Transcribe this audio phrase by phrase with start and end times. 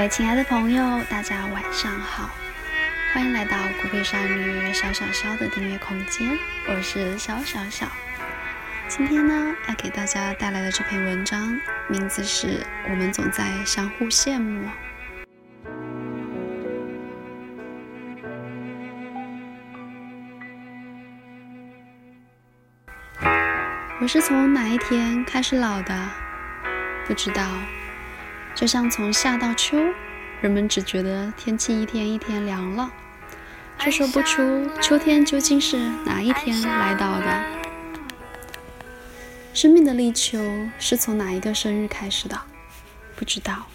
[0.00, 2.30] 各位亲爱的朋友，大家晚上好，
[3.12, 7.86] 欢迎来到古北少女小小小的订阅空间，我是小小小。
[8.88, 11.54] 今天呢，要给大家带来的这篇文章，
[11.86, 12.46] 名字是
[12.88, 14.64] 《我们总在相互羡慕》。
[24.00, 25.94] 我是从哪一天开始老的？
[27.06, 27.44] 不知道。
[28.54, 29.78] 就像从夏到秋，
[30.40, 32.90] 人们只觉得天气一天一天凉了，
[33.78, 37.44] 却说不出秋天究竟是哪一天来到的。
[39.54, 40.38] 生命的立秋
[40.78, 42.38] 是从哪一个生日开始的？
[43.16, 43.66] 不知道。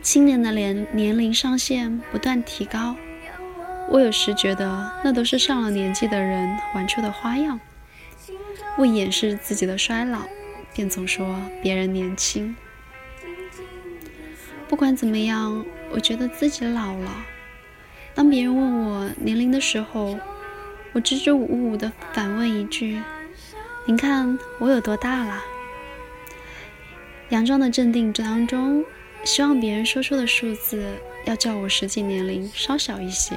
[0.00, 2.96] 青年的年年龄上限不断提高，
[3.90, 7.60] 我有时觉得那都是上了年纪的人玩出的花样，
[8.78, 10.20] 为掩饰自己的衰老，
[10.72, 12.56] 便总说别人年轻。
[14.68, 17.10] 不管怎么样，我觉得自己老了。
[18.14, 20.18] 当别人问我年龄的时候，
[20.92, 23.00] 我支支吾吾的反问一句
[23.86, 25.42] ：“您看我有多大了？”
[27.30, 28.84] 佯装的镇定当中，
[29.24, 33.36] 希望别人说出的数字要叫我实际年龄稍小一些。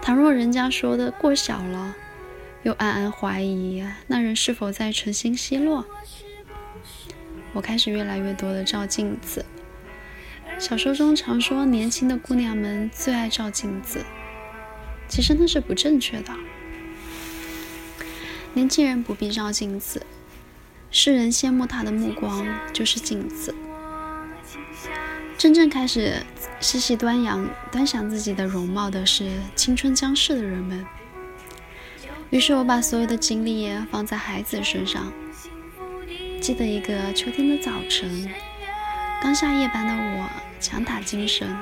[0.00, 1.94] 倘若人家说的过小了，
[2.62, 5.84] 又暗暗怀疑那人是否在存心奚落。
[7.52, 9.44] 我开始越来越多的照镜子。
[10.58, 14.04] 小说中常说，年轻的姑娘们最爱照镜子，
[15.08, 16.34] 其实那是不正确的。
[18.54, 20.04] 年轻人不必照镜子，
[20.90, 23.54] 世人羡慕他的目光就是镜子。
[25.38, 26.14] 真正开始
[26.58, 30.84] 细细端详、端详自己的容貌的是青春将逝的人们。
[32.30, 35.12] 于是我把所有的精力放在孩子身上。
[36.40, 38.28] 记得一个秋天的早晨，
[39.20, 40.28] 刚下夜班的我。
[40.60, 41.56] 强打精神，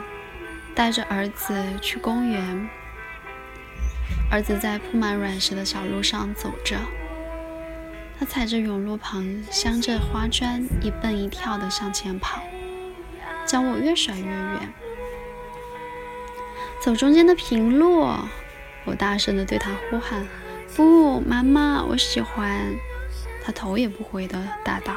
[0.75, 2.67] 带着儿子去公园。
[4.31, 6.79] 儿子在铺满软石的小路上走着，
[8.19, 12.41] 他踩着甬路旁镶着花砖，一蹦一跳地向前跑，
[13.45, 14.73] 将我越甩越远。
[16.81, 18.09] 走中间的平路，
[18.87, 20.27] 我大声地对他呼喊
[20.75, 22.75] ：“不，妈妈，我喜欢。”
[23.45, 24.97] 他头也不回地答道：“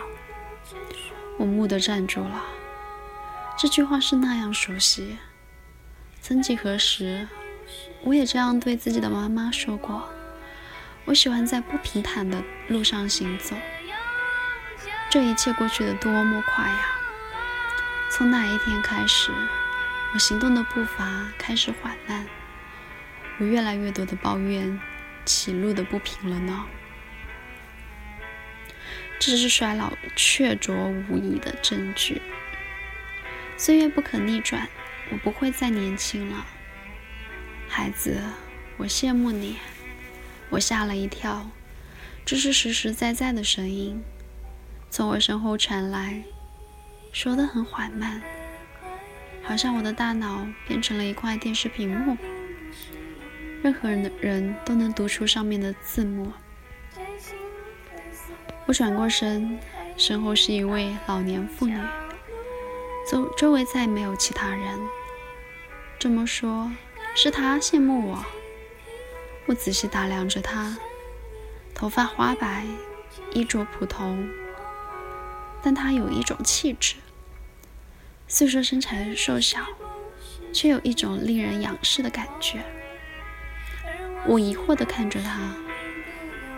[1.37, 2.45] 我木地站住了。”
[3.61, 5.17] 这句话是那样熟悉，
[6.21, 7.27] 曾几何时，
[8.03, 10.07] 我也这样对自己的妈妈说过。
[11.03, 13.57] 我喜欢在不平坦的路上行走，
[15.09, 16.85] 这一切过去的多么快呀！
[18.09, 19.29] 从哪一天开始，
[20.13, 22.25] 我行动的步伐开始缓慢，
[23.39, 24.79] 我越来越多的抱怨
[25.25, 26.65] 起路的不平了呢？
[29.19, 30.73] 这是衰老确凿
[31.09, 32.21] 无疑的证据。
[33.59, 34.69] 岁月不可逆转，
[35.11, 36.45] 我不会再年轻了。
[37.67, 38.17] 孩子，
[38.77, 39.57] 我羡慕你。
[40.49, 41.45] 我吓了一跳，
[42.23, 44.01] 这是实实在在的声音，
[44.89, 46.23] 从我身后传来，
[47.11, 48.21] 说的很缓慢，
[49.43, 52.17] 好像我的大脑变成了一块电视屏幕，
[53.61, 56.31] 任何人的人都能读出上面的字幕。
[58.65, 59.59] 我转过身，
[59.97, 61.77] 身后是一位老年妇女。
[63.09, 64.79] 周周围再也没有其他人。
[65.97, 66.71] 这么说，
[67.15, 68.23] 是他羡慕我。
[69.47, 70.77] 我仔细打量着他，
[71.73, 72.67] 头发花白，
[73.33, 74.29] 衣着普通，
[75.63, 76.97] 但他有一种气质。
[78.27, 79.65] 虽说身材瘦小，
[80.53, 82.63] 却有一种令人仰视的感觉。
[84.27, 85.55] 我疑惑地看着他，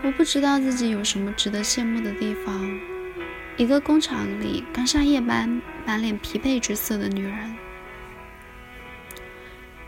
[0.03, 2.77] 我不知道自己有什么值得羡慕的地方。
[3.57, 7.55] 一个工厂里刚上夜班、满脸疲惫之色的女人。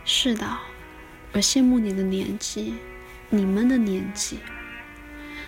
[0.04, 0.58] 是的，
[1.32, 2.74] 我羡慕你的年纪，
[3.30, 4.38] 你们的年纪。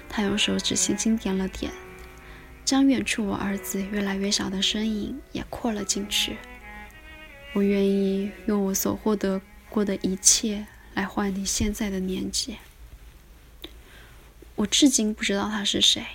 [0.09, 1.71] 他用手指轻轻点了点，
[2.65, 6.36] 将远处我儿子越来越小的身影也扩了进去。
[7.53, 12.57] 我愿意用我所获得过的一切来换你现在的年纪。
[14.54, 16.07] 我至今不知道他是谁。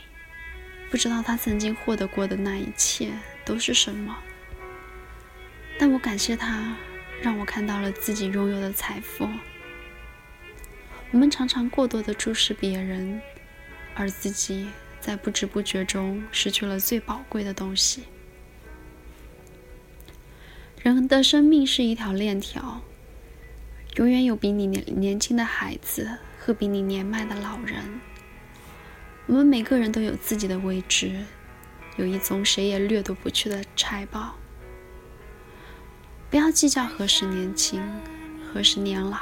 [0.92, 3.14] 不知道他曾经获得过的那一切
[3.46, 4.14] 都是什么，
[5.80, 6.76] 但我感谢他，
[7.22, 9.26] 让我看到了自己拥有的财富。
[11.12, 13.22] 我们常常过多的注视别人，
[13.96, 14.68] 而自己
[15.00, 18.04] 在不知不觉中失去了最宝贵的东西。
[20.82, 22.82] 人的生命是一条链条，
[23.96, 28.02] 永远有比你年年轻的孩子和比你年迈的老人。
[29.28, 31.24] 我们每个人都有自己的位置，
[31.96, 34.36] 有一宗谁也掠夺不去的财宝。
[36.30, 37.82] 不要计较何时年轻，
[38.52, 39.18] 何时年老，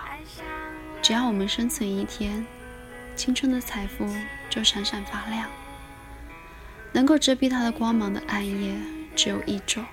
[1.01, 2.45] 只要我们生存一天，
[3.15, 4.07] 青春的财富
[4.49, 5.49] 就闪闪发亮。
[6.91, 8.75] 能够遮蔽它的光芒的暗夜
[9.15, 9.85] 只有一种，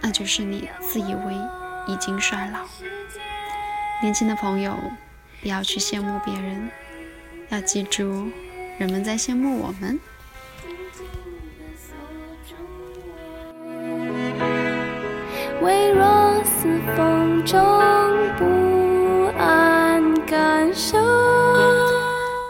[0.00, 1.34] 那就是你自以为
[1.86, 2.66] 已经衰老。
[4.00, 4.78] 年轻的朋友，
[5.42, 6.70] 不要去羡慕别人，
[7.50, 8.30] 要记住，
[8.78, 9.98] 人们在羡慕我们。
[15.60, 17.60] 微弱似风中
[18.36, 20.98] 不安感受。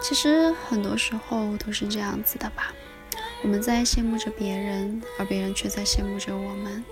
[0.01, 2.73] 其实很多时候都是这样子的吧，
[3.43, 6.83] 我们在羡慕着别人，而别人却在羡慕着我们。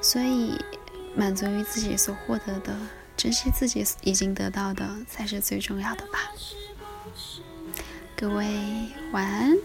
[0.00, 0.58] 所以，
[1.14, 2.74] 满足于自己所获得的，
[3.16, 6.32] 珍惜自己已经得到的，才是最重要的吧。
[8.16, 8.46] 各位
[9.12, 9.58] 晚安。